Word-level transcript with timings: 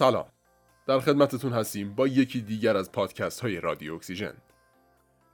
سلام. 0.00 0.26
در 0.86 1.00
خدمتتون 1.00 1.52
هستیم 1.52 1.94
با 1.94 2.06
یکی 2.06 2.40
دیگر 2.40 2.76
از 2.76 2.92
پادکست 2.92 3.40
های 3.40 3.60
رادیو 3.60 3.94
اکسیژن. 3.94 4.34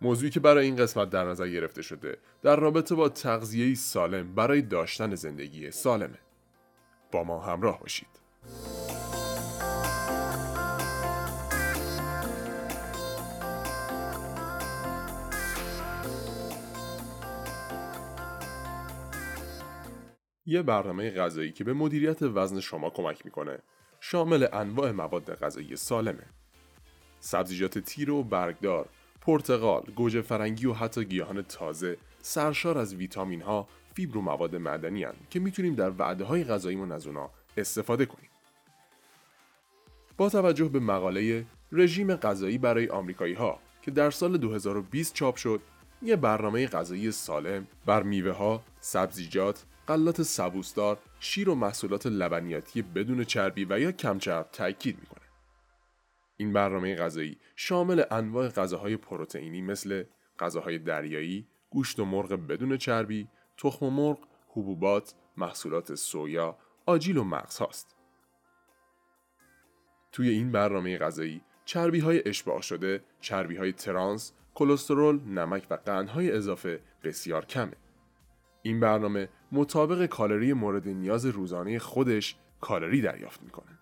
موضوعی 0.00 0.30
که 0.30 0.40
برای 0.40 0.66
این 0.66 0.76
قسمت 0.76 1.10
در 1.10 1.24
نظر 1.24 1.48
گرفته 1.48 1.82
شده 1.82 2.18
در 2.42 2.56
رابطه 2.56 2.94
با 2.94 3.08
تغذیه 3.08 3.74
سالم 3.74 4.34
برای 4.34 4.62
داشتن 4.62 5.14
زندگی 5.14 5.70
سالمه. 5.70 6.18
با 7.12 7.24
ما 7.24 7.40
همراه 7.40 7.80
باشید. 7.80 8.08
یه 20.46 20.62
برنامه 20.62 21.10
غذایی 21.10 21.52
که 21.52 21.64
به 21.64 21.72
مدیریت 21.72 22.22
وزن 22.22 22.60
شما 22.60 22.90
کمک 22.90 23.24
می‌کنه. 23.24 23.58
شامل 24.08 24.46
انواع 24.52 24.90
مواد 24.92 25.34
غذایی 25.34 25.76
سالمه 25.76 26.26
سبزیجات 27.20 27.78
تیره 27.78 28.12
و 28.12 28.22
برگدار 28.22 28.88
پرتقال، 29.20 29.82
گوجه 29.96 30.22
فرنگی 30.22 30.66
و 30.66 30.72
حتی 30.72 31.04
گیاهان 31.04 31.42
تازه 31.42 31.96
سرشار 32.22 32.78
از 32.78 32.94
ویتامین 32.94 33.42
ها، 33.42 33.68
فیبر 33.94 34.16
و 34.16 34.20
مواد 34.20 34.56
معدنی 34.56 35.04
هن 35.04 35.14
که 35.30 35.40
می‌تونیم 35.40 35.74
در 35.74 35.90
وعده 35.98 36.24
های 36.24 36.44
غذاییمون 36.44 36.92
از 36.92 37.06
اونا 37.06 37.30
استفاده 37.56 38.06
کنیم. 38.06 38.30
با 40.16 40.28
توجه 40.28 40.68
به 40.68 40.80
مقاله 40.80 41.46
رژیم 41.72 42.14
غذایی 42.16 42.58
برای 42.58 42.88
آمریکایی 42.88 43.34
ها 43.34 43.58
که 43.82 43.90
در 43.90 44.10
سال 44.10 44.38
2020 44.38 45.14
چاپ 45.14 45.36
شد، 45.36 45.60
یه 46.06 46.16
برنامه 46.16 46.66
غذایی 46.66 47.10
سالم 47.10 47.66
بر 47.86 48.02
میوه 48.02 48.32
ها، 48.32 48.62
سبزیجات، 48.80 49.64
غلات 49.88 50.22
سبوسدار، 50.22 50.98
شیر 51.20 51.48
و 51.48 51.54
محصولات 51.54 52.06
لبنیاتی 52.06 52.82
بدون 52.82 53.24
چربی 53.24 53.66
و 53.70 53.80
یا 53.80 53.92
کمچرب 53.92 54.48
تاکید 54.52 54.98
می‌کنه. 55.00 55.26
این 56.36 56.52
برنامه 56.52 56.94
غذایی 56.94 57.38
شامل 57.56 58.04
انواع 58.10 58.48
غذاهای 58.48 58.96
پروتئینی 58.96 59.62
مثل 59.62 60.04
غذاهای 60.38 60.78
دریایی، 60.78 61.48
گوشت 61.70 62.00
و 62.00 62.04
مرغ 62.04 62.32
بدون 62.32 62.76
چربی، 62.76 63.28
تخم 63.56 63.86
مرغ، 63.86 64.18
حبوبات، 64.48 65.14
محصولات 65.36 65.94
سویا، 65.94 66.58
آجیل 66.86 67.16
و 67.16 67.24
مغز 67.24 67.58
هاست. 67.58 67.96
توی 70.12 70.28
این 70.28 70.52
برنامه 70.52 70.98
غذایی 70.98 71.42
چربی 71.64 72.00
های 72.00 72.28
اشباع 72.28 72.60
شده، 72.60 73.04
چربی 73.20 73.56
های 73.56 73.72
ترانس، 73.72 74.32
کلسترول، 74.56 75.20
نمک 75.20 75.66
و 75.70 75.74
قندهای 75.74 76.32
اضافه 76.32 76.80
بسیار 77.04 77.44
کمه. 77.44 77.72
این 78.62 78.80
برنامه 78.80 79.28
مطابق 79.52 80.06
کالری 80.06 80.52
مورد 80.52 80.88
نیاز 80.88 81.26
روزانه 81.26 81.78
خودش 81.78 82.36
کالری 82.60 83.00
دریافت 83.00 83.42
می‌کنه. 83.42 83.78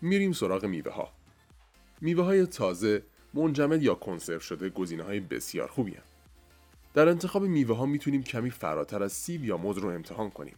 میریم 0.00 0.32
سراغ 0.32 0.64
میوه 0.64 0.92
ها. 0.92 1.12
میوه 2.00 2.24
های 2.24 2.46
تازه، 2.46 3.02
منجمد 3.34 3.82
یا 3.82 3.94
کنسرو 3.94 4.40
شده 4.40 4.68
گزینه 4.68 5.02
های 5.02 5.20
بسیار 5.20 5.68
خوبی 5.68 5.90
هن. 5.90 6.02
در 6.94 7.08
انتخاب 7.08 7.42
میوه 7.42 7.76
ها 7.76 7.86
می‌تونیم 7.86 8.22
کمی 8.22 8.50
فراتر 8.50 9.02
از 9.02 9.12
سیب 9.12 9.44
یا 9.44 9.56
موز 9.56 9.78
رو 9.78 9.88
امتحان 9.88 10.30
کنیم. 10.30 10.56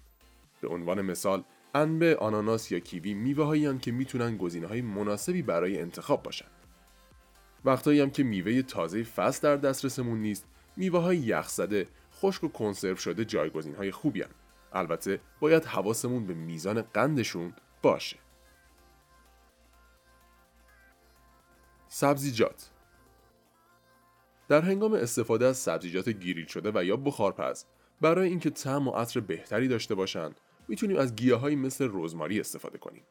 به 0.60 0.68
عنوان 0.68 1.02
مثال، 1.02 1.44
انبه، 1.74 2.16
آناناس 2.16 2.72
یا 2.72 2.78
کیوی 2.78 3.14
میوه 3.14 3.44
هایی 3.44 3.78
که 3.78 3.92
می‌تونن 3.92 4.36
گزینه 4.36 4.66
های 4.66 4.82
مناسبی 4.82 5.42
برای 5.42 5.80
انتخاب 5.80 6.22
باشن. 6.22 6.48
وقتایی 7.64 8.00
هم 8.00 8.10
که 8.10 8.22
میوه 8.22 8.62
تازه 8.62 9.02
فصل 9.02 9.42
در 9.42 9.56
دسترسمون 9.56 10.18
نیست، 10.18 10.46
میوه 10.76 11.00
های 11.00 11.16
یخ 11.16 11.48
زده، 11.48 11.86
خشک 12.14 12.44
و 12.44 12.48
کنسرو 12.48 12.96
شده 12.96 13.24
جایگزین 13.24 13.74
های 13.74 13.90
خوبی 13.90 14.22
هن. 14.22 14.30
البته 14.72 15.20
باید 15.40 15.64
حواسمون 15.64 16.26
به 16.26 16.34
میزان 16.34 16.82
قندشون 16.82 17.52
باشه. 17.82 18.16
سبزیجات. 21.92 22.70
در 24.48 24.60
هنگام 24.60 24.92
استفاده 24.92 25.46
از 25.46 25.58
سبزیجات 25.58 26.08
گریل 26.08 26.46
شده 26.46 26.70
و 26.74 26.84
یا 26.84 26.96
بخارپز 26.96 27.64
برای 28.00 28.28
اینکه 28.28 28.50
طعم 28.50 28.88
و 28.88 28.90
عطر 28.90 29.20
بهتری 29.20 29.68
داشته 29.68 29.94
باشند 29.94 30.40
می‌تونیم 30.68 30.96
از 30.96 31.16
گیاهایی 31.16 31.56
مثل 31.56 31.90
رزماری 31.92 32.40
استفاده 32.40 32.78
کنیم. 32.78 33.02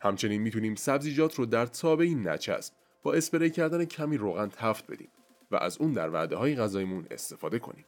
همچنین 0.00 0.42
می‌تونیم 0.42 0.74
سبزیجات 0.74 1.34
رو 1.34 1.46
در 1.46 1.66
تابعی 1.66 2.14
نچسب 2.14 2.74
با 3.02 3.14
اسپری 3.14 3.50
کردن 3.50 3.84
کمی 3.84 4.16
روغن 4.16 4.48
تفت 4.48 4.90
بدیم 4.90 5.08
و 5.50 5.56
از 5.56 5.78
اون 5.78 5.92
در 5.92 6.10
وعده 6.10 6.36
های 6.36 6.56
غذایمون 6.56 7.06
استفاده 7.10 7.58
کنیم. 7.58 7.84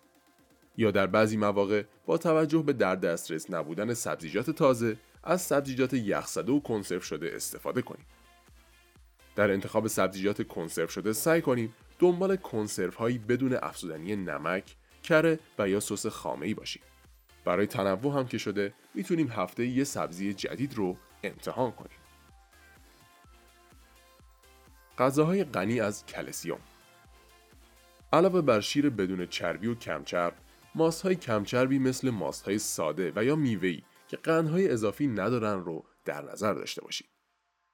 یا 0.76 0.90
در 0.90 1.06
بعضی 1.06 1.36
مواقع 1.36 1.82
با 2.06 2.18
توجه 2.18 2.62
به 2.62 2.72
در 2.72 2.96
دسترس 2.96 3.50
نبودن 3.50 3.94
سبزیجات 3.94 4.50
تازه 4.50 4.96
از 5.24 5.42
سبزیجات 5.42 5.94
یخزده 5.94 6.52
و 6.52 6.60
کنسرو 6.60 7.00
شده 7.00 7.30
استفاده 7.34 7.82
کنیم. 7.82 8.06
در 9.36 9.50
انتخاب 9.50 9.86
سبزیجات 9.86 10.48
کنسرو 10.48 10.88
شده 10.88 11.12
سعی 11.12 11.40
کنیم 11.40 11.74
دنبال 11.98 12.36
کنسرو 12.36 12.92
هایی 12.92 13.18
بدون 13.18 13.58
افزودنی 13.62 14.16
نمک، 14.16 14.76
کره 15.02 15.38
و 15.58 15.68
یا 15.68 15.80
سس 15.80 16.06
خامه 16.06 16.46
ای 16.46 16.54
باشیم. 16.54 16.82
برای 17.44 17.66
تنوع 17.66 18.18
هم 18.18 18.26
که 18.26 18.38
شده 18.38 18.74
می‌تونیم 18.94 19.28
هفته 19.28 19.66
یه 19.66 19.84
سبزی 19.84 20.34
جدید 20.34 20.74
رو 20.74 20.96
امتحان 21.22 21.72
کنیم. 21.72 21.98
غذاهای 24.98 25.44
غنی 25.44 25.80
از 25.80 26.06
کلسیوم 26.06 26.60
علاوه 28.12 28.40
بر 28.40 28.60
شیر 28.60 28.90
بدون 28.90 29.26
چربی 29.26 29.66
و 29.66 29.74
کمچرب، 29.74 30.34
ماست 30.74 31.02
های 31.02 31.14
کمچربی 31.14 31.78
مثل 31.78 32.10
ماست 32.10 32.44
های 32.44 32.58
ساده 32.58 33.12
و 33.16 33.24
یا 33.24 33.36
میوه‌ای 33.36 33.82
که 34.08 34.16
قندهای 34.16 34.68
اضافی 34.68 35.06
ندارن 35.06 35.64
رو 35.64 35.84
در 36.04 36.22
نظر 36.32 36.54
داشته 36.54 36.82
باشید. 36.82 37.08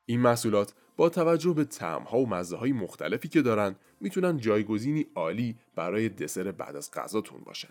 این 0.07 0.21
محصولات 0.21 0.75
با 1.03 1.09
توجه 1.09 1.53
به 1.53 1.67
ها 1.83 2.19
و 2.19 2.29
مزه 2.29 2.57
های 2.57 2.73
مختلفی 2.73 3.29
که 3.29 3.43
دارن 3.43 3.77
می‌تونن 4.01 4.37
جایگزینی 4.37 5.07
عالی 5.15 5.57
برای 5.75 6.09
دسر 6.09 6.53
بعد 6.53 6.77
از 6.77 6.91
غذاتون 6.91 7.41
باشن. 7.41 7.69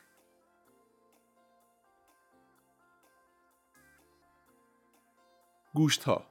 گوشت 5.74 6.04
ها 6.04 6.26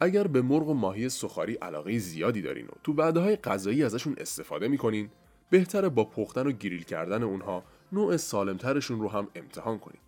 اگر 0.00 0.26
به 0.26 0.42
مرغ 0.42 0.68
و 0.68 0.74
ماهی 0.74 1.08
سخاری 1.08 1.54
علاقه 1.54 1.98
زیادی 1.98 2.42
دارین 2.42 2.66
و 2.66 2.72
تو 2.82 2.92
بعده 2.92 3.20
های 3.20 3.36
غذایی 3.36 3.84
ازشون 3.84 4.14
استفاده 4.18 4.68
می‌کنین 4.68 5.10
بهتره 5.50 5.88
با 5.88 6.04
پختن 6.04 6.46
و 6.46 6.52
گریل 6.52 6.82
کردن 6.82 7.22
اونها 7.22 7.64
نوع 7.92 8.16
سالمترشون 8.16 9.00
رو 9.00 9.08
هم 9.08 9.28
امتحان 9.34 9.78
کنید. 9.78 10.02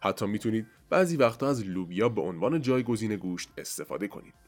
حتی 0.00 0.26
می‌تونید 0.26 0.66
بعضی 0.90 1.16
وقتا 1.16 1.48
از 1.48 1.66
لوبیا 1.66 2.08
به 2.08 2.20
عنوان 2.20 2.60
جایگزین 2.60 3.16
گوشت 3.16 3.50
استفاده 3.58 4.08
کنید. 4.08 4.45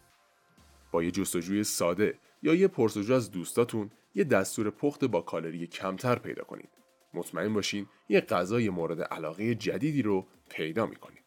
با 0.93 1.03
یه 1.03 1.11
جستجوی 1.11 1.65
ساده 1.65 2.19
یا 2.43 2.55
یه 2.55 2.69
پرسجو 2.69 3.15
از 3.15 3.31
دوستاتون 3.31 3.91
یه 4.15 4.25
دستور 4.25 4.71
پخت 4.71 5.05
با 5.05 5.21
کالری 5.21 5.67
کمتر 5.67 6.19
پیدا 6.19 6.45
کنید. 6.45 6.69
مطمئن 7.15 7.55
باشین 7.55 7.87
یه 8.09 8.21
غذای 8.21 8.71
مورد 8.71 9.03
علاقه 9.03 9.55
جدیدی 9.55 10.03
رو 10.03 10.27
پیدا 10.49 10.87
می‌کنید. 10.87 11.19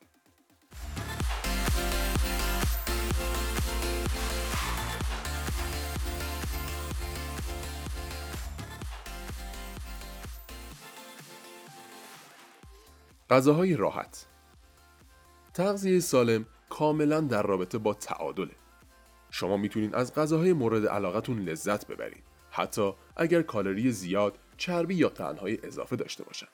غذاهای 13.30 13.76
راحت 13.76 14.26
تغذیه 15.54 16.00
سالم 16.00 16.46
کاملا 16.70 17.22
در 17.22 17.44
رابطه 17.44 17.78
با 17.78 17.94
تعادله 17.94 18.61
شما 19.32 19.58
می‌تونید 19.58 19.96
از 19.96 20.14
غذاهای 20.14 20.54
مورد 20.54 20.88
علاقتون 20.88 21.40
لذت 21.40 21.88
ببرید 21.88 22.24
حتی 22.52 22.94
اگر 23.16 23.42
کالری 23.42 23.92
زیاد 23.92 24.40
چربی 24.58 24.96
یا 24.96 25.10
قندهای 25.10 25.60
اضافه 25.64 25.96
داشته 25.96 26.24
باشن 26.24 26.48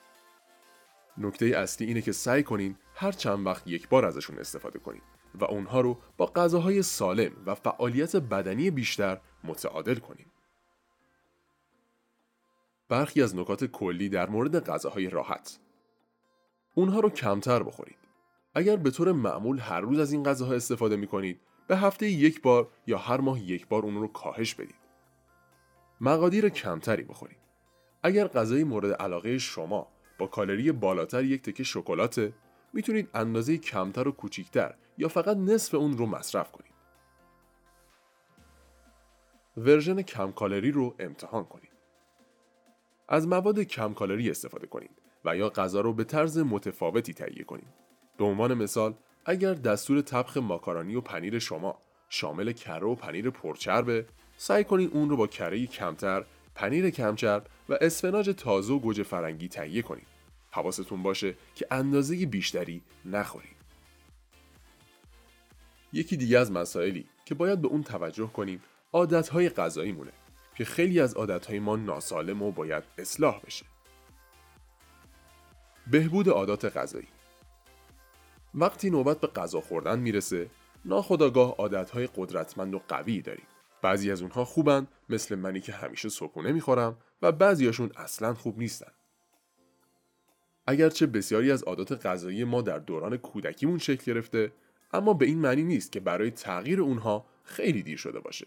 نکته 1.18 1.46
اصلی 1.46 1.86
اینه 1.86 2.02
که 2.02 2.12
سعی 2.12 2.42
کنین 2.42 2.76
هر 2.94 3.12
چند 3.12 3.46
وقت 3.46 3.66
یک 3.66 3.88
بار 3.88 4.04
ازشون 4.04 4.38
استفاده 4.38 4.78
کنید 4.78 5.02
و 5.34 5.44
اونها 5.44 5.80
رو 5.80 5.98
با 6.16 6.26
غذاهای 6.26 6.82
سالم 6.82 7.32
و 7.46 7.54
فعالیت 7.54 8.16
بدنی 8.16 8.70
بیشتر 8.70 9.20
متعادل 9.44 9.94
کنید. 9.94 10.26
برخی 12.88 13.22
از 13.22 13.36
نکات 13.36 13.64
کلی 13.64 14.08
در 14.08 14.28
مورد 14.28 14.64
غذاهای 14.64 15.10
راحت 15.10 15.58
اونها 16.74 17.00
رو 17.00 17.10
کمتر 17.10 17.62
بخورید. 17.62 17.98
اگر 18.54 18.76
به 18.76 18.90
طور 18.90 19.12
معمول 19.12 19.58
هر 19.58 19.80
روز 19.80 19.98
از 19.98 20.12
این 20.12 20.22
غذاها 20.22 20.54
استفاده 20.54 20.96
می 20.96 21.06
کنید 21.06 21.40
به 21.68 21.76
هفته 21.76 22.06
یک 22.06 22.42
بار 22.42 22.68
یا 22.86 22.98
هر 22.98 23.20
ماه 23.20 23.40
یک 23.40 23.68
بار 23.68 23.82
اون 23.82 23.94
رو 23.94 24.08
کاهش 24.08 24.54
بدید. 24.54 24.74
مقادیر 26.00 26.48
کمتری 26.48 27.02
بخورید. 27.02 27.38
اگر 28.02 28.28
غذای 28.28 28.64
مورد 28.64 28.92
علاقه 28.92 29.38
شما 29.38 29.88
با 30.18 30.26
کالری 30.26 30.72
بالاتر 30.72 31.24
یک 31.24 31.42
تکه 31.42 31.64
شکلات 31.64 32.32
می‌تونید 32.72 33.10
اندازه 33.14 33.58
کمتر 33.58 34.08
و 34.08 34.12
کوچیکتر 34.12 34.74
یا 34.98 35.08
فقط 35.08 35.36
نصف 35.36 35.74
اون 35.74 35.98
رو 35.98 36.06
مصرف 36.06 36.52
کنید. 36.52 36.72
version 39.56 40.02
کم 40.02 40.32
کالری 40.32 40.70
رو 40.70 40.94
امتحان 40.98 41.44
کنید. 41.44 41.72
از 43.08 43.28
مواد 43.28 43.60
کم 43.60 43.94
کالری 43.94 44.30
استفاده 44.30 44.66
کنید 44.66 44.90
و 45.24 45.36
یا 45.36 45.48
غذا 45.48 45.80
رو 45.80 45.92
به 45.92 46.04
طرز 46.04 46.38
متفاوتی 46.38 47.14
تهیه 47.14 47.44
کنید. 47.44 47.74
به 48.16 48.24
عنوان 48.24 48.54
مثال 48.54 48.94
اگر 49.30 49.54
دستور 49.54 50.00
طبخ 50.00 50.36
ماکارونی 50.36 50.94
و 50.94 51.00
پنیر 51.00 51.38
شما 51.38 51.78
شامل 52.08 52.52
کره 52.52 52.86
و 52.86 52.94
پنیر 52.94 53.30
پرچربه 53.30 54.06
سعی 54.36 54.64
کنید 54.64 54.90
اون 54.92 55.10
رو 55.10 55.16
با 55.16 55.26
کره 55.26 55.66
کمتر 55.66 56.24
پنیر 56.54 56.90
کمچرب 56.90 57.46
و 57.68 57.78
اسفناج 57.80 58.30
تازه 58.30 58.72
و 58.72 58.78
گوجه 58.78 59.02
فرنگی 59.02 59.48
تهیه 59.48 59.82
کنید 59.82 60.06
حواستون 60.50 61.02
باشه 61.02 61.34
که 61.54 61.66
اندازه 61.70 62.26
بیشتری 62.26 62.82
نخورید 63.04 63.56
یکی 65.92 66.16
دیگه 66.16 66.38
از 66.38 66.52
مسائلی 66.52 67.06
که 67.24 67.34
باید 67.34 67.60
به 67.60 67.68
اون 67.68 67.82
توجه 67.82 68.26
کنیم 68.32 68.62
عادتهای 68.92 69.48
غذایی 69.48 69.92
مونه 69.92 70.12
که 70.54 70.64
خیلی 70.64 71.00
از 71.00 71.14
عادتهای 71.14 71.58
ما 71.58 71.76
ناسالم 71.76 72.42
و 72.42 72.52
باید 72.52 72.84
اصلاح 72.98 73.40
بشه. 73.46 73.66
بهبود 75.90 76.28
عادات 76.28 76.76
غذایی. 76.76 77.08
وقتی 78.54 78.90
نوبت 78.90 79.20
به 79.20 79.26
غذا 79.26 79.60
خوردن 79.60 79.98
می‌رسه 79.98 80.50
ناخداگاه 80.84 81.54
عادتهای 81.58 82.08
قدرتمند 82.16 82.74
و 82.74 82.82
قوی 82.88 83.22
داریم. 83.22 83.46
بعضی 83.82 84.10
از 84.10 84.22
اونها 84.22 84.44
خوبن 84.44 84.86
مثل 85.08 85.34
منی 85.34 85.60
که 85.60 85.72
همیشه 85.72 86.08
صبحونه 86.08 86.52
می‌خورم 86.52 86.96
و 87.22 87.32
بعضیاشون 87.32 87.90
اصلا 87.96 88.34
خوب 88.34 88.58
نیستن. 88.58 88.92
اگرچه 90.66 91.06
بسیاری 91.06 91.50
از 91.50 91.62
عادات 91.62 92.06
غذایی 92.06 92.44
ما 92.44 92.62
در 92.62 92.78
دوران 92.78 93.16
کودکیمون 93.16 93.78
شکل 93.78 94.12
گرفته 94.12 94.52
اما 94.92 95.14
به 95.14 95.26
این 95.26 95.38
معنی 95.38 95.62
نیست 95.62 95.92
که 95.92 96.00
برای 96.00 96.30
تغییر 96.30 96.80
اونها 96.80 97.26
خیلی 97.44 97.82
دیر 97.82 97.98
شده 97.98 98.20
باشه. 98.20 98.46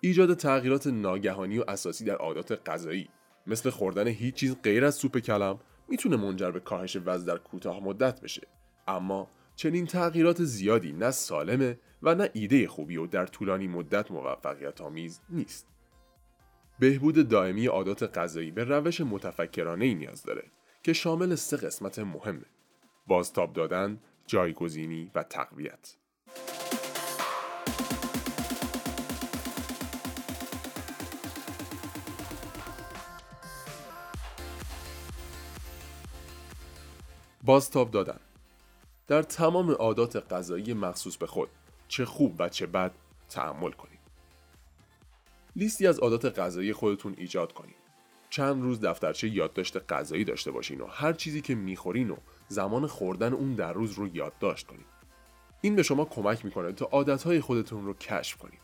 ایجاد 0.00 0.34
تغییرات 0.34 0.86
ناگهانی 0.86 1.58
و 1.58 1.64
اساسی 1.68 2.04
در 2.04 2.16
عادات 2.16 2.68
غذایی 2.68 3.08
مثل 3.46 3.70
خوردن 3.70 4.06
هیچ 4.06 4.34
چیز 4.34 4.56
غیر 4.62 4.84
از 4.84 4.94
سوپ 4.94 5.18
کلم 5.18 5.60
می‌تونه 5.88 6.16
منجر 6.16 6.50
به 6.50 6.60
کاهش 6.60 6.96
وزن 7.04 7.26
در 7.26 7.38
کوتاه 7.38 7.80
مدت 7.80 8.20
بشه. 8.20 8.46
اما 8.88 9.28
چنین 9.56 9.86
تغییرات 9.86 10.44
زیادی 10.44 10.92
نه 10.92 11.10
سالمه 11.10 11.78
و 12.02 12.14
نه 12.14 12.30
ایده 12.32 12.68
خوبی 12.68 12.96
و 12.96 13.06
در 13.06 13.26
طولانی 13.26 13.68
مدت 13.68 14.10
موفقیت 14.10 14.80
آمیز 14.80 15.20
نیست. 15.30 15.66
بهبود 16.78 17.28
دائمی 17.28 17.66
عادات 17.66 18.18
غذایی 18.18 18.50
به 18.50 18.64
روش 18.64 19.00
متفکرانه 19.00 19.84
ای 19.84 19.94
نیاز 19.94 20.22
داره 20.22 20.44
که 20.82 20.92
شامل 20.92 21.34
سه 21.34 21.56
قسمت 21.56 21.98
مهمه. 21.98 22.44
بازتاب 23.06 23.52
دادن، 23.52 24.00
جایگزینی 24.26 25.10
و 25.14 25.22
تقویت. 25.22 25.96
بازتاب 37.44 37.90
دادن 37.90 38.20
در 39.08 39.22
تمام 39.22 39.70
عادات 39.70 40.32
غذایی 40.32 40.74
مخصوص 40.74 41.16
به 41.16 41.26
خود 41.26 41.48
چه 41.88 42.04
خوب 42.04 42.36
و 42.38 42.48
چه 42.48 42.66
بد 42.66 42.92
تحمل 43.28 43.70
کنید. 43.70 43.98
لیستی 45.56 45.86
از 45.86 45.98
عادات 45.98 46.38
غذایی 46.38 46.72
خودتون 46.72 47.14
ایجاد 47.18 47.52
کنید. 47.52 47.82
چند 48.30 48.62
روز 48.62 48.80
دفترچه 48.80 49.28
یادداشت 49.28 49.92
غذایی 49.92 50.24
داشته 50.24 50.50
باشین 50.50 50.80
و 50.80 50.86
هر 50.86 51.12
چیزی 51.12 51.40
که 51.40 51.54
می‌خورین 51.54 52.10
و 52.10 52.16
زمان 52.48 52.86
خوردن 52.86 53.32
اون 53.32 53.54
در 53.54 53.72
روز 53.72 53.92
رو 53.92 54.16
یادداشت 54.16 54.66
کنید. 54.66 54.86
این 55.60 55.76
به 55.76 55.82
شما 55.82 56.04
کمک 56.04 56.44
می‌کنه 56.44 56.72
تا 56.72 56.84
عادتهای 56.84 57.40
خودتون 57.40 57.86
رو 57.86 57.94
کشف 57.94 58.36
کنید. 58.36 58.60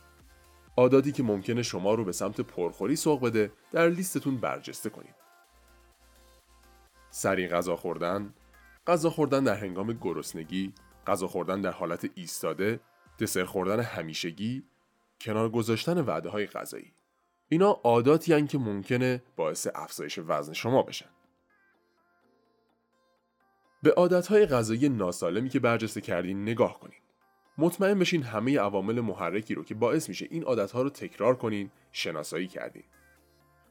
عاداتی 0.77 1.11
که 1.11 1.23
ممکنه 1.23 1.63
شما 1.63 1.93
رو 1.93 2.05
به 2.05 2.11
سمت 2.11 2.41
پرخوری 2.41 2.95
سوق 2.95 3.21
بده 3.21 3.51
در 3.71 3.89
لیستتون 3.89 4.37
برجسته 4.37 4.89
کنید. 4.89 5.15
سری 7.11 7.47
غذا 7.47 7.75
خوردن، 7.75 8.33
غذا 8.89 9.09
خوردن 9.09 9.43
در 9.43 9.55
هنگام 9.55 9.93
گرسنگی، 9.93 10.73
غذا 11.07 11.27
خوردن 11.27 11.61
در 11.61 11.71
حالت 11.71 12.09
ایستاده، 12.15 12.79
دسر 13.19 13.45
خوردن 13.45 13.79
همیشگی، 13.79 14.63
کنار 15.21 15.49
گذاشتن 15.49 16.01
وعده 16.01 16.29
های 16.29 16.45
غذایی. 16.45 16.93
اینا 17.49 17.69
عاداتی 17.83 18.33
هن 18.33 18.47
که 18.47 18.57
ممکنه 18.57 19.23
باعث 19.35 19.67
افزایش 19.75 20.19
وزن 20.27 20.53
شما 20.53 20.83
بشن. 20.83 21.09
به 23.83 23.93
های 24.29 24.45
غذایی 24.45 24.89
ناسالمی 24.89 25.49
که 25.49 25.59
برجسته 25.59 26.01
کردین 26.01 26.41
نگاه 26.41 26.79
کنین. 26.79 26.99
مطمئن 27.57 27.99
بشین 27.99 28.23
همه 28.23 28.59
عوامل 28.59 29.01
محرکی 29.01 29.55
رو 29.55 29.63
که 29.63 29.75
باعث 29.75 30.09
میشه 30.09 30.27
این 30.29 30.43
ها 30.43 30.81
رو 30.81 30.89
تکرار 30.89 31.35
کنین 31.35 31.71
شناسایی 31.91 32.47
کردین. 32.47 32.83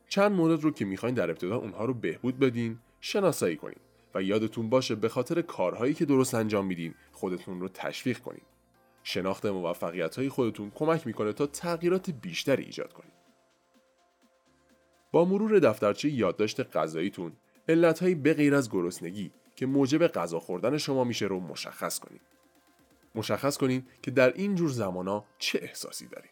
چند 0.09 0.33
مورد 0.33 0.63
رو 0.63 0.71
که 0.71 0.85
می‌خواین 0.85 1.15
در 1.15 1.31
ابتدا 1.31 1.57
اونها 1.57 1.85
رو 1.85 1.95
بهبود 1.95 2.39
بدین 2.39 2.79
شناسایی 3.01 3.57
کنین 3.57 3.88
و 4.15 4.23
یادتون 4.23 4.69
باشه 4.69 4.95
به 4.95 5.09
خاطر 5.09 5.43
کارهایی 5.43 5.95
که 5.95 6.05
درست 6.05 6.35
انجام 6.35 6.67
میدین 6.67 6.95
خودتون 7.13 7.61
رو 7.61 7.69
تشویق 7.69 8.19
کنین. 8.19 8.43
شناخت 9.03 9.47
موفقیت 9.47 10.17
های 10.17 10.29
خودتون 10.29 10.71
کمک 10.75 11.07
می‌کنه 11.07 11.33
تا 11.33 11.47
تغییرات 11.47 12.11
بیشتری 12.11 12.65
ایجاد 12.65 12.93
کنید. 12.93 13.13
با 15.13 15.25
مرور 15.25 15.59
دفترچه 15.59 16.09
یادداشت 16.09 16.77
غذاییتون 16.77 17.33
علتهایی 17.69 18.15
به 18.15 18.35
غیر 18.35 18.55
از 18.55 18.71
گرسنگی 18.71 19.33
که 19.57 19.67
موجب 19.67 20.07
غذا 20.07 20.41
خوردن 20.41 20.79
شما 20.79 21.05
میشه 21.05 21.27
رو 21.27 21.41
مشخص 21.41 21.99
کنید. 21.99 22.21
مشخص 23.15 23.57
کنید 23.57 23.87
که 24.03 24.11
در 24.11 24.33
این 24.33 24.55
جور 24.55 24.69
زمانا 24.69 25.25
چه 25.39 25.59
احساسی 25.63 26.07
دارید. 26.07 26.31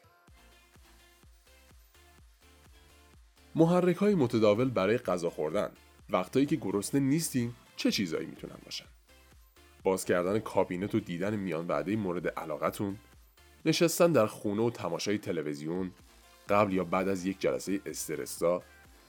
محرک 3.55 3.97
های 3.97 4.15
متداول 4.15 4.71
برای 4.71 4.99
غذا 4.99 5.31
خوردن 5.31 5.71
وقتایی 6.11 6.47
که 6.47 6.57
گرسنه 6.57 7.01
نیستین 7.01 7.53
چه 7.77 7.91
چیزایی 7.91 8.27
می‌تونن 8.27 8.57
باشن؟ 8.65 8.87
باز 9.85 10.05
کردن 10.05 10.39
کابینت 10.39 10.95
و 10.95 11.01
دیدن 11.01 11.37
میان 11.37 11.67
وعده 11.67 11.97
مورد 11.97 12.29
علاقتون 12.29 12.97
نشستن 13.65 14.13
در 14.13 14.27
خونه 14.27 14.63
و 14.63 14.71
تماشای 14.71 15.19
تلویزیون 15.19 15.91
قبل 16.49 16.73
یا 16.73 16.85
بعد 16.85 17.09
از 17.09 17.27
یک 17.27 17.41
جلسه 17.41 17.81
استرسا 17.87 18.63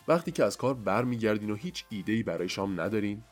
وقتی 0.07 0.31
که 0.31 0.43
از 0.43 0.57
کار 0.57 0.74
برمیگردین 0.74 1.50
و 1.50 1.55
هیچ 1.55 1.86
ایده‌ای 1.89 2.24
برای 2.24 2.50
شام 2.50 2.81
ندارین 2.81 3.24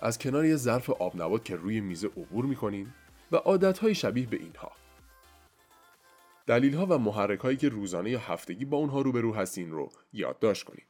از 0.00 0.18
کنار 0.18 0.44
یه 0.44 0.56
ظرف 0.56 0.90
آب 0.90 1.22
نبات 1.22 1.44
که 1.44 1.56
روی 1.56 1.80
میز 1.80 2.04
عبور 2.04 2.44
می‌کنین 2.44 2.92
و 3.32 3.36
عادتهای 3.36 3.94
شبیه 3.94 4.26
به 4.26 4.36
اینها 4.36 4.72
دلیل 6.46 6.74
ها 6.74 6.86
و 6.86 6.98
محرک 6.98 7.40
هایی 7.40 7.56
که 7.56 7.68
روزانه 7.68 8.10
یا 8.10 8.18
هفتگی 8.18 8.64
با 8.64 8.76
اونها 8.76 9.00
روبرو 9.00 9.34
هستین 9.34 9.70
رو 9.70 9.90
یادداشت 10.12 10.64
کنین 10.64 10.84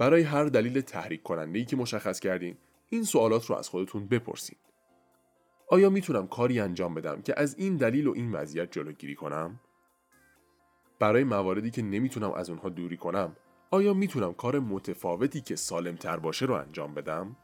برای 0.00 0.22
هر 0.22 0.44
دلیل 0.44 0.80
تحریک 0.80 1.22
کننده 1.22 1.58
ای 1.58 1.64
که 1.64 1.76
مشخص 1.76 2.20
کردین 2.20 2.56
این 2.88 3.04
سوالات 3.04 3.46
رو 3.46 3.56
از 3.56 3.68
خودتون 3.68 4.08
بپرسید. 4.08 4.58
آیا 5.68 5.90
می‌تونم 5.90 6.26
کاری 6.26 6.60
انجام 6.60 6.94
بدم 6.94 7.22
که 7.22 7.34
از 7.40 7.54
این 7.58 7.76
دلیل 7.76 8.06
و 8.06 8.12
این 8.12 8.32
وضعیت 8.32 8.72
جلوگیری 8.72 9.14
کنم؟ 9.14 9.60
برای 10.98 11.24
مواردی 11.24 11.70
که 11.70 11.82
نمی‌تونم 11.82 12.32
از 12.32 12.50
اونها 12.50 12.68
دوری 12.68 12.96
کنم، 12.96 13.36
آیا 13.70 13.94
می‌تونم 13.94 14.34
کار 14.34 14.58
متفاوتی 14.58 15.40
که 15.40 15.56
سالم 15.56 15.96
تر 15.96 16.16
باشه 16.16 16.46
رو 16.46 16.54
انجام 16.54 16.94
بدم؟ 16.94 17.36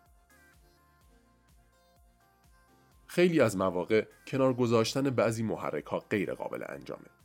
خیلی 3.07 3.41
از 3.41 3.57
مواقع 3.57 4.07
کنار 4.27 4.55
گذاشتن 4.55 5.11
بعضی 5.11 5.43
محرک 5.43 5.87
ها 5.87 5.99
غیر 5.99 6.35
قابل 6.35 6.65
انجامه. 6.69 7.16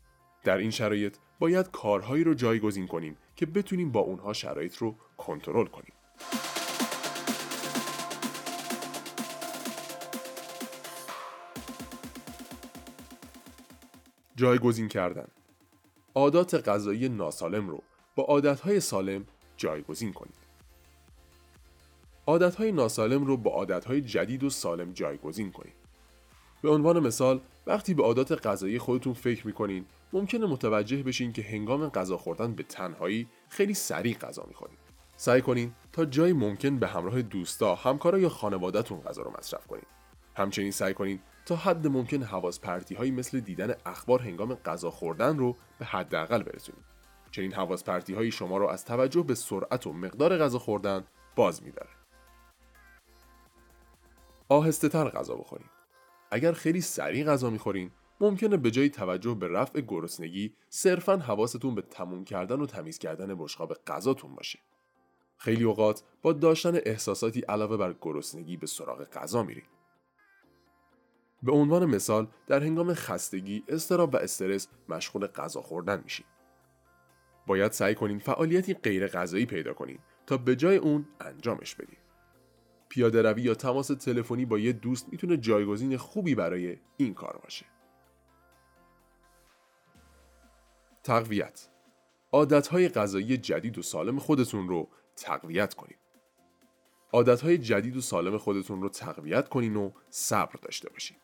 در 0.43 0.57
این 0.57 0.71
شرایط 0.71 1.15
باید 1.39 1.71
کارهایی 1.71 2.24
رو 2.24 2.33
جایگزین 2.33 2.88
کنیم 2.88 3.17
که 3.36 3.45
بتونیم 3.45 3.91
با 3.91 4.00
اونها 4.00 4.33
شرایط 4.33 4.77
رو 4.77 4.95
کنترل 5.17 5.65
کنیم. 5.65 5.93
جایگزین 14.36 14.88
کردن 14.88 15.27
عادات 16.15 16.69
غذایی 16.69 17.10
ناسالم 17.10 17.69
رو 17.69 17.83
با 18.15 18.24
عادتهای 18.24 18.79
سالم 18.79 19.25
جایگزین 19.57 20.13
کنید. 20.13 20.41
عادتهای 22.27 22.71
ناسالم 22.71 23.25
رو 23.25 23.38
با 23.38 23.51
عادتهای 23.51 24.01
جدید 24.01 24.43
و 24.43 24.50
سالم 24.50 24.91
جایگزین 24.91 25.51
کنید. 25.51 25.74
به 26.62 26.69
عنوان 26.69 27.00
مثال 27.00 27.41
وقتی 27.68 27.94
به 27.94 28.03
عادات 28.03 28.48
غذایی 28.48 28.80
خودتون 28.80 29.13
فکر 29.13 29.48
می‌کنین 29.48 29.86
ممکنه 30.13 30.46
متوجه 30.46 31.03
بشین 31.03 31.34
که 31.34 31.41
هنگام 31.41 31.89
غذا 31.89 32.18
خوردن 32.18 32.53
به 32.53 32.63
تنهایی 32.63 33.27
خیلی 33.50 33.74
سریع 33.74 34.18
غذا 34.18 34.46
می‌خورید. 34.48 34.80
سعی 35.18 35.41
کنین 35.41 35.74
تا 35.91 36.06
جایی 36.06 36.34
ممکن 36.34 36.80
به 36.80 36.88
همراه 36.88 37.22
دوستا، 37.22 37.75
همکارا 37.75 38.20
یا 38.20 38.30
خانوادهتون 38.30 39.01
غذا 39.01 39.22
رو 39.22 39.34
مصرف 39.38 39.68
کنید. 39.68 39.88
همچنین 40.36 40.72
سعی 40.72 40.94
کنین 40.94 41.20
تا 41.46 41.56
حد 41.56 41.88
ممکن 41.88 42.24
حواس 42.24 42.60
پرتی 42.60 42.96
هایی 42.96 43.12
مثل 43.12 43.39
دیدن 43.39 43.75
اخبار 43.86 44.22
هنگام 44.22 44.53
غذا 44.53 44.91
خوردن 44.91 45.38
رو 45.38 45.56
به 45.80 45.86
حداقل 45.86 46.44
برسونید. 46.44 46.84
چنین 47.32 47.53
حواس 47.53 47.84
پرتی 47.84 48.13
های 48.13 48.32
شما 48.32 48.58
رو 48.58 48.68
از 48.68 48.86
توجه 48.86 49.24
به 49.24 49.36
سرعت 49.36 49.88
و 49.88 49.94
مقدار 49.94 50.38
غذا 50.38 50.60
خوردن 50.60 51.03
باز 51.36 51.63
میداره. 51.63 51.89
آهسته 54.50 54.89
تر 54.89 55.10
غذا 55.10 55.36
بخورین. 55.36 55.68
اگر 56.31 56.51
خیلی 56.51 56.81
سریع 56.81 57.25
غذا 57.25 57.50
می‌خورین 57.50 57.91
ممکنه 58.21 58.57
به 58.57 58.71
جای 58.71 58.89
توجه 58.89 59.33
به 59.33 59.47
رفع 59.47 59.81
گرسنگی 59.81 60.55
صرفا 60.69 61.17
حواستون 61.17 61.75
به 61.75 61.81
تموم 61.81 62.23
کردن 62.23 62.61
و 62.61 62.65
تمیز 62.65 62.97
کردن 62.97 63.35
بشقاب 63.35 63.73
غذاتون 63.88 64.35
باشه. 64.35 64.59
خیلی 65.38 65.63
اوقات 65.63 66.03
با 66.21 66.33
داشتن 66.33 66.75
احساساتی 66.75 67.41
علاوه 67.41 67.77
بر 67.77 67.95
گرسنگی 68.01 68.57
به 68.57 68.67
سراغ 68.67 69.03
غذا 69.03 69.43
میرین. 69.43 69.63
به 71.43 71.51
عنوان 71.51 71.85
مثال 71.85 72.27
در 72.47 72.63
هنگام 72.63 72.93
خستگی، 72.93 73.63
استراب 73.67 74.13
و 74.13 74.17
استرس 74.17 74.67
مشغول 74.89 75.27
غذا 75.27 75.61
خوردن 75.61 76.01
میشین. 76.03 76.25
باید 77.47 77.71
سعی 77.71 77.95
کنین 77.95 78.19
فعالیتی 78.19 78.73
غیر 78.73 79.07
غذایی 79.07 79.45
پیدا 79.45 79.73
کنین 79.73 80.00
تا 80.25 80.38
به 80.38 80.55
جای 80.55 80.77
اون 80.77 81.07
انجامش 81.21 81.75
بدین. 81.75 82.00
پیاده 82.91 83.21
روی 83.21 83.41
یا 83.41 83.55
تماس 83.55 83.88
تلفنی 83.88 84.45
با 84.45 84.60
یه 84.60 84.74
دوست 84.74 85.10
می‌تونه 85.12 85.38
جایگزین 85.38 85.98
خوبی 85.98 86.36
برای 86.36 86.77
این 86.98 87.13
کار 87.13 87.39
باشه. 87.43 87.65
تقویت 91.03 91.69
عادتهای 92.31 92.89
غذایی 92.89 93.38
جدید 93.38 93.77
و 93.77 93.81
سالم 93.81 94.19
خودتون 94.19 94.67
رو 94.67 94.89
تقویت 95.15 95.74
کنید. 95.74 95.98
عادتهای 97.13 97.57
جدید 97.57 97.98
و 97.98 98.01
سالم 98.01 98.38
خودتون 98.38 98.81
رو 98.81 98.89
تقویت 98.89 99.50
کنین 99.50 99.75
و 99.75 99.91
صبر 100.10 100.60
داشته 100.62 100.89
باشین. 100.89 101.17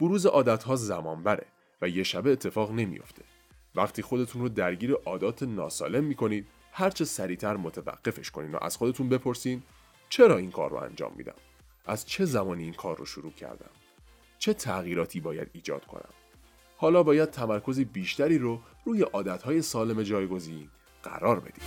بروز 0.00 0.26
عادتها 0.26 0.76
زمان 0.76 1.22
بره 1.22 1.46
و 1.82 1.88
یه 1.88 2.02
شبه 2.02 2.32
اتفاق 2.32 2.72
نمیافته. 2.72 3.22
وقتی 3.74 4.02
خودتون 4.02 4.42
رو 4.42 4.48
درگیر 4.48 4.92
عادات 4.92 5.42
ناسالم 5.42 6.04
می‌کنید 6.04 6.48
هرچه 6.72 7.04
سریعتر 7.04 7.56
متوقفش 7.56 8.30
کنین 8.30 8.52
و 8.52 8.58
از 8.62 8.76
خودتون 8.76 9.08
بپرسین 9.08 9.62
چرا 10.08 10.36
این 10.36 10.50
کار 10.50 10.70
رو 10.70 10.76
انجام 10.76 11.12
میدم؟ 11.16 11.34
از 11.86 12.06
چه 12.06 12.24
زمانی 12.24 12.64
این 12.64 12.72
کار 12.72 12.96
رو 12.96 13.04
شروع 13.04 13.32
کردم؟ 13.32 13.70
چه 14.38 14.54
تغییراتی 14.54 15.20
باید 15.20 15.50
ایجاد 15.52 15.86
کنم؟ 15.86 16.10
حالا 16.76 17.02
باید 17.02 17.30
تمرکز 17.30 17.80
بیشتری 17.80 18.38
رو 18.38 18.60
روی 18.84 19.02
عادتهای 19.02 19.62
سالم 19.62 20.02
جایگزین 20.02 20.68
قرار 21.02 21.40
بدیم. 21.40 21.64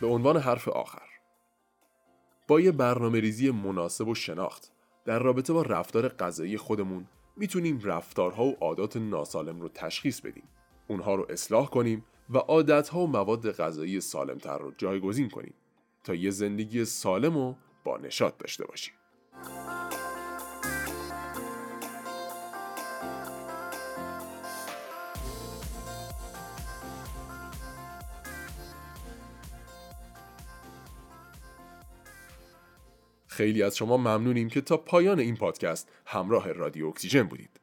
به 0.00 0.06
عنوان 0.06 0.36
حرف 0.36 0.68
آخر 0.68 1.02
با 2.48 2.60
یه 2.60 2.72
برنامه 2.72 3.20
ریزی 3.20 3.50
مناسب 3.50 4.08
و 4.08 4.14
شناخت 4.14 4.72
در 5.04 5.18
رابطه 5.18 5.52
با 5.52 5.62
رفتار 5.62 6.08
غذایی 6.08 6.56
خودمون 6.56 7.06
می‌تونیم 7.36 7.80
رفتارها 7.84 8.44
و 8.44 8.56
عادات 8.60 8.96
ناسالم 8.96 9.60
رو 9.60 9.68
تشخیص 9.68 10.20
بدیم. 10.20 10.48
اونها 10.88 11.14
رو 11.14 11.26
اصلاح 11.28 11.70
کنیم 11.70 12.04
و 12.30 12.38
عادتها 12.38 13.00
و 13.00 13.06
مواد 13.06 13.52
غذایی 13.52 14.00
سالمتر 14.00 14.58
رو 14.58 14.72
جایگزین 14.78 15.30
کنیم 15.30 15.54
تا 16.04 16.14
یه 16.14 16.30
زندگی 16.30 16.84
سالم 16.84 17.36
و 17.36 17.54
با 17.84 17.98
نشاط 17.98 18.36
داشته 18.38 18.66
باشیم. 18.66 18.94
خیلی 33.36 33.62
از 33.62 33.76
شما 33.76 33.96
ممنونیم 33.96 34.48
که 34.48 34.60
تا 34.60 34.76
پایان 34.76 35.18
این 35.18 35.36
پادکست 35.36 35.88
همراه 36.06 36.52
رادیو 36.52 36.86
اکسیژن 36.86 37.22
بودید. 37.22 37.60